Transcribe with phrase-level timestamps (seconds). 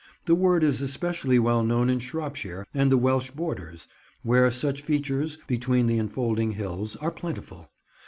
[0.25, 3.87] The word is especially well known in Shropshire and the Welsh borders,
[4.23, 7.69] where such features, between the enfolding hills, are plentiful.